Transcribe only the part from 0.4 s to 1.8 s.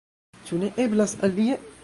Ĉu ne eblas alie?